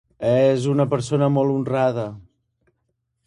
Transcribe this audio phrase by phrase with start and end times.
[0.29, 2.05] És una persona molt honrada.